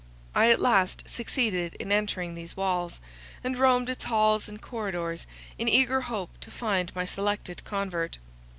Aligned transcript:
I 0.33 0.49
at 0.49 0.59
last 0.59 1.03
succeeded 1.07 1.75
in 1.75 1.91
entering 1.91 2.33
these 2.33 2.57
walls, 2.57 2.99
and 3.43 3.55
roamed 3.55 3.87
its 3.87 4.05
halls 4.05 4.49
and 4.49 4.59
corridors 4.59 5.27
in 5.59 5.67
eager 5.69 6.01
hope 6.01 6.39
to 6.39 6.49
find 6.49 6.91
my 6.95 7.05
selected 7.05 7.63
convert. 7.65 8.17